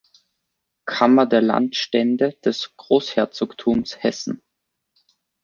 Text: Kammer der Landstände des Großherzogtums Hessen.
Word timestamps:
Kammer 0.87 1.27
der 1.27 1.43
Landstände 1.43 2.35
des 2.43 2.73
Großherzogtums 2.75 4.01
Hessen. 4.01 4.41